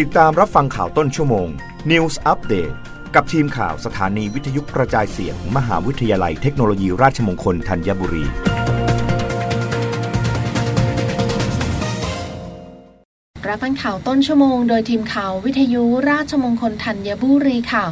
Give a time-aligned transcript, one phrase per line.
[0.00, 1.48] ติดตามรับฟังข่าวต้นชั่วโมง
[1.90, 2.74] News Update
[3.14, 8.24] กับทีมข่าวสถานีวิทยุกระจายเสียงมหาวิทยาลัยเทคโนโลยีราชมงคลธัญบุรี
[13.48, 17.86] รับฟังข่าวต้นชั่วโมงโดยทีมข่าววิทยุราชมงคลธัญบุรีค่ะ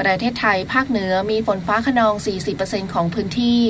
[0.00, 2.14] ประเทศไทยภาคเหนือมีฝนฟ้าขนอง
[2.54, 3.60] 40%ของพื้นที่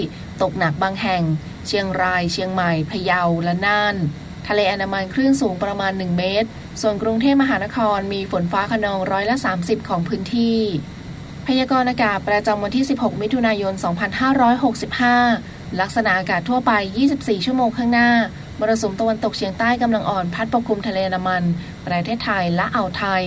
[0.43, 1.23] ตกหนักบางแห่ง
[1.67, 3.97] เชียงราย เชียงใหม่ พะเยา และน่าน
[4.49, 6.49] ทะเลอันดามันคลื่นสูงประมาณ 1 เมตร
[6.81, 10.59] ส่วนกรุงเทพมหานครมีฝนฟ้าขนองร้อยละ 30 ของพื้นที่
[11.47, 13.73] พยากรณ์อากาศประจำวันที่ 16 มิถุนายน
[14.57, 16.73] 2565 ลักษณะอากาศทั่วไป
[17.09, 18.11] 24 ชั่วโมงข้างหน้า
[18.59, 21.43] มรสุมตะวันตกเฉียงใต้กำลังอ่อนพัดปกคลุมทะเลอันดามัน
[21.87, 23.25] ประเทศไทยและอ่าวไทย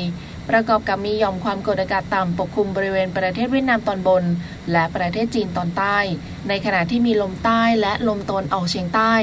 [0.49, 4.23] ประกอบกับมีหย่อมความกดอากาศต่ำปกคลุมบริเวณประเทศเวียดนามตอนบน
[4.71, 5.97] และประเทศจีนตอนใต้
[6.47, 9.13] ในขณะที่มีลมใต้และลมตะวันออกเฉียงใต้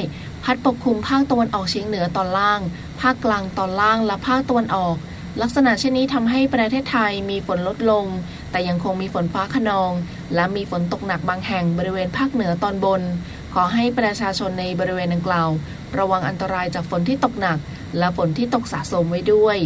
[0.48, 2.60] พัดปกคลุมภาคตะวันออกเฉียงเหนือตอนล่าง
[3.00, 4.96] ภาคกลางตอนล่างและภาคตะวันออก
[5.42, 8.05] ลักษณะเช่นนี้ทำให้ประเทศไทยมีฝนลดลง
[8.50, 9.92] แต่ยังคงมีฝนฟ้าขนอง
[10.34, 13.03] และมีฝนตกหนักบางแห่งบริเวณภาคเหนือตอนบน
[13.55, 15.48] ขอให้ประชาชนในบริเวณดังกล่าว
[15.98, 17.58] ระวังอันตรายจากฝนที่ตกหนัก
[17.98, 19.58] และฝนที่ตกสะสมไว้ด้วย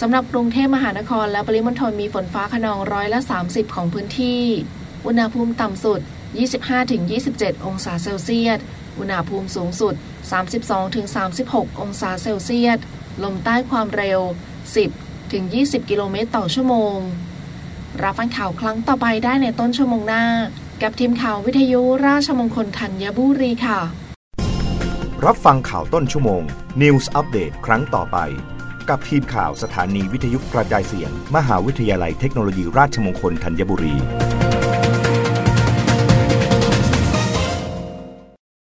[0.00, 4.42] สำหรับกรุงเทพมหานครและปริมณฑลมีฝนฟ้าขนองร้อยละ 30 ของพื้นที่
[5.06, 6.00] อุณหภูมิต่ำสุด
[6.82, 8.60] 25-27 องศาเซลเซียส
[8.98, 9.94] อุณหภูมิสูงสุด
[11.06, 12.78] 32-36 องศาเซลเซียส
[13.24, 14.20] ลมใต้ความเร็ว
[15.04, 16.98] 10-20 กิโลเมตรต่อชั่วโมง
[18.02, 20.24] รับฟังข่าวครั้งต่อไปได้ในต้นชั่วโมงหน้า
[20.82, 23.80] กับทีมข่าววิทยุราชมงคลธัญบุรีค่ะ
[25.26, 26.42] รับฟังข่าวต้นชั่วโมง
[26.82, 28.18] News Update ครั้งต่อไป
[28.88, 33.94] กับทีมข่าวสถานีวิทยุกระจายเสียง มหาวิทยาลัยเทคโนโลยีราชมงคลธัญบุรี